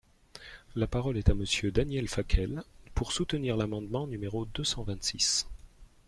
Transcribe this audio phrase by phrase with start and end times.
[0.73, 2.63] La parole est à Monsieur Daniel Fasquelle,
[2.95, 5.47] pour soutenir l’amendement numéro deux cent vingt-six.